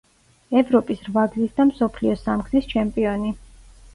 [0.61, 3.35] ევროპის რვაგზის და მსოფლიო სამგზის ჩემპიონი.